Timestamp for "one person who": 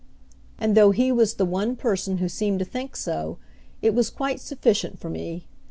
1.45-2.27